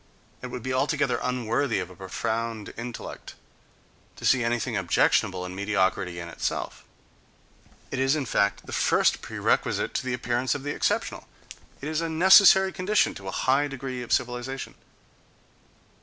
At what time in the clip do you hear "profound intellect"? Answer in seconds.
1.95-3.35